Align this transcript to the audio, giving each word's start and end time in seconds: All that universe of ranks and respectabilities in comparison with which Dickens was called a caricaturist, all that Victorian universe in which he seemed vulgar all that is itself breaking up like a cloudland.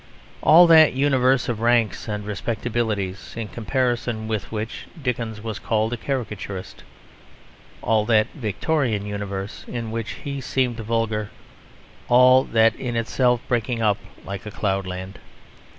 All 0.41 0.65
that 0.65 0.93
universe 0.93 1.47
of 1.47 1.59
ranks 1.59 2.07
and 2.07 2.25
respectabilities 2.25 3.37
in 3.37 3.49
comparison 3.49 4.27
with 4.27 4.51
which 4.51 4.87
Dickens 4.99 5.43
was 5.43 5.59
called 5.59 5.93
a 5.93 5.97
caricaturist, 5.97 6.81
all 7.83 8.03
that 8.07 8.25
Victorian 8.33 9.05
universe 9.05 9.63
in 9.67 9.91
which 9.91 10.13
he 10.23 10.41
seemed 10.41 10.77
vulgar 10.79 11.29
all 12.09 12.43
that 12.45 12.73
is 12.79 12.95
itself 12.95 13.41
breaking 13.47 13.83
up 13.83 13.99
like 14.25 14.43
a 14.47 14.51
cloudland. 14.51 15.19